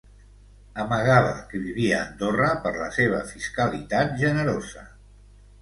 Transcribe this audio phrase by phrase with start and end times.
[0.83, 4.87] Amagava que vivia a Andorra per la seva fiscalitat generosa.